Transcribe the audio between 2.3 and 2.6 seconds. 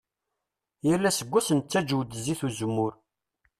n